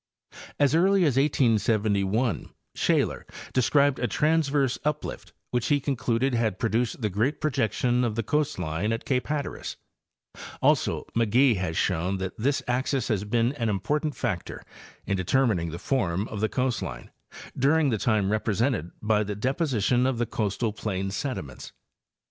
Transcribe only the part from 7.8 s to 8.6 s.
of the coast